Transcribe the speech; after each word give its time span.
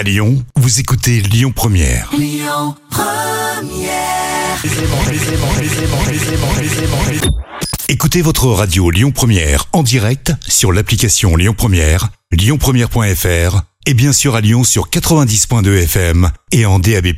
À 0.00 0.02
Lyon, 0.02 0.42
vous 0.56 0.80
écoutez 0.80 1.20
Lyon 1.20 1.52
Première. 1.54 2.10
Écoutez 7.90 8.22
votre 8.22 8.46
radio 8.46 8.90
Lyon 8.90 9.10
Première 9.10 9.66
en 9.74 9.82
direct 9.82 10.32
sur 10.48 10.72
l'application 10.72 11.36
Lyon 11.36 11.52
Première, 11.54 12.08
lyonpremière.fr 12.32 13.60
et 13.84 13.92
bien 13.92 14.14
sûr 14.14 14.36
à 14.36 14.40
Lyon 14.40 14.64
sur 14.64 14.88
90.2 14.88 15.82
FM 15.82 16.30
et 16.52 16.64
en 16.64 16.78
DAB+. 16.78 17.08